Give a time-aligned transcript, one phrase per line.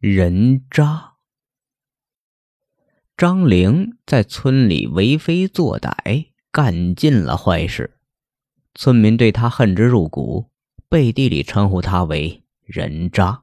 [0.00, 1.14] 人渣。
[3.16, 7.98] 张玲在村里为非作歹，干尽了坏事，
[8.76, 10.50] 村民对他恨之入骨，
[10.88, 13.42] 背地里称呼他为人渣。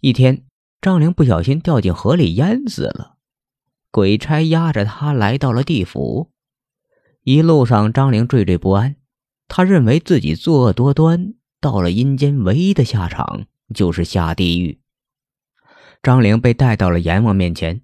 [0.00, 0.44] 一天，
[0.80, 3.16] 张玲不小心掉进河里淹死了，
[3.90, 6.30] 鬼差押着他来到了地府。
[7.24, 8.94] 一路上，张玲惴惴不安，
[9.48, 14.79] 他认为自己作恶多端，到了阴间，唯一的下场就是下地狱。
[16.02, 17.82] 张玲被带到了阎王面前，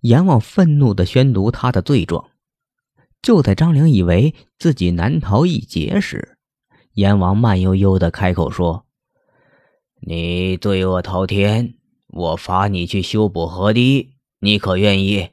[0.00, 2.30] 阎王愤怒地宣读他的罪状。
[3.22, 6.36] 就在张玲以为自己难逃一劫时，
[6.92, 8.86] 阎王慢悠悠地开口说
[10.00, 11.74] ：“你罪恶滔天，
[12.08, 15.30] 我罚你去修补河堤，你可愿意？”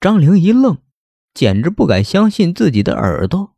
[0.00, 0.78] 张玲一愣，
[1.32, 3.54] 简直不敢相信自己的耳朵，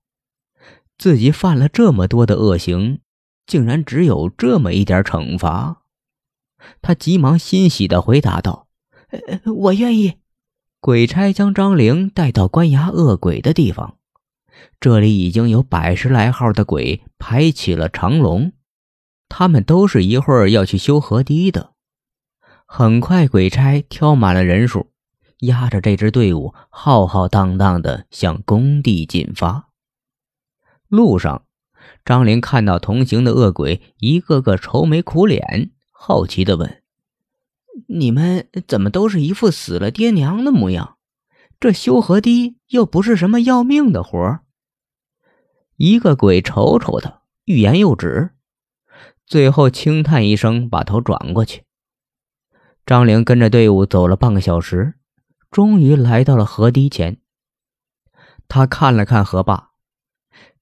[0.96, 3.00] 自己犯了这么多的恶行，
[3.46, 5.82] 竟然只有这么一点惩罚。
[6.82, 8.68] 他急忙欣喜地回答道
[9.56, 10.16] ：“我愿意。”
[10.80, 13.96] 鬼差将张玲带到关押恶鬼的地方，
[14.78, 18.52] 这里已经有百十来号的鬼排起了长龙，
[19.28, 21.72] 他们都是一会儿要去修河堤的。
[22.66, 24.92] 很快，鬼差挑满了人数，
[25.40, 29.70] 押着这支队伍浩浩荡荡地向工地进发。
[30.88, 31.44] 路上，
[32.04, 35.72] 张玲看到同行的恶鬼一个个愁眉苦脸。
[35.98, 36.82] 好奇的问
[37.88, 40.98] ：“你们怎么都是一副死了爹娘的模样？
[41.58, 44.42] 这修河堤又不是什么要命的活儿。”
[45.76, 48.30] 一个鬼瞅瞅他，欲言又止，
[49.26, 51.64] 最后轻叹一声，把头转过去。
[52.84, 54.94] 张玲跟着队伍走了半个小时，
[55.50, 57.20] 终于来到了河堤前。
[58.46, 59.72] 他看了看河坝，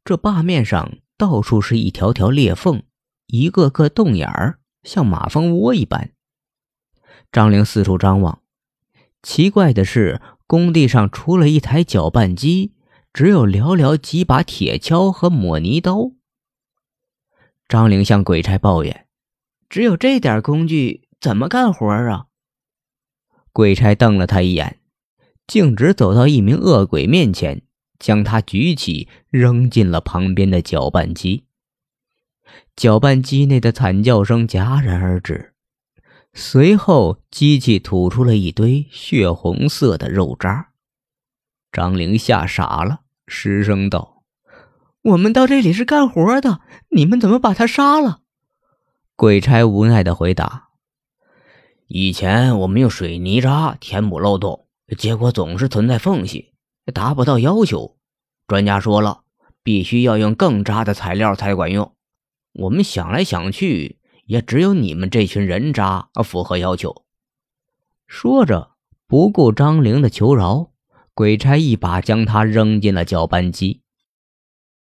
[0.04, 2.82] 这坝面上到处是一条条裂缝，
[3.26, 4.58] 一个个洞眼儿。
[4.84, 6.12] 像马蜂窝一般，
[7.32, 8.42] 张玲四处张望。
[9.22, 12.74] 奇怪的是，工地上除了一台搅拌机，
[13.12, 16.12] 只有寥寥几把铁锹和抹泥刀。
[17.66, 19.06] 张玲向鬼差抱怨
[19.70, 22.26] ：“只有这点工具，怎么干活啊？”
[23.52, 24.80] 鬼差瞪了他一眼，
[25.46, 27.62] 径直走到一名恶鬼面前，
[27.98, 31.46] 将他举起，扔进了旁边的搅拌机。
[32.76, 35.54] 搅拌机内的惨叫声戛然而止，
[36.32, 40.70] 随后机器吐出了一堆血红色的肉渣。
[41.70, 44.22] 张玲吓傻了，失声道
[45.02, 46.60] ：“我们到这里是干活的，
[46.90, 48.20] 你们怎么把他杀了？”
[49.16, 50.68] 鬼差无奈的回答
[51.86, 54.66] ：“以前我们用水泥渣填补漏洞，
[54.98, 56.52] 结果总是存在缝隙，
[56.92, 57.96] 达不到要求。
[58.46, 59.22] 专家说了，
[59.62, 61.92] 必须要用更渣的材料才管用。”
[62.54, 67.04] 我们想来想去，也只有你们这群人渣符合要求。
[68.06, 68.70] 说着，
[69.06, 70.72] 不顾张玲的求饶，
[71.14, 73.82] 鬼差一把将他扔进了搅拌机。